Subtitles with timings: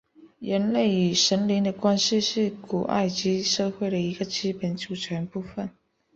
[0.39, 5.69] 人类与神灵的关系是古埃及社会的一个基本组成部分。